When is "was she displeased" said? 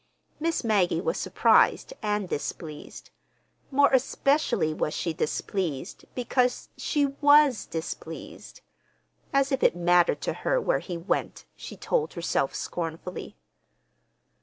4.73-6.05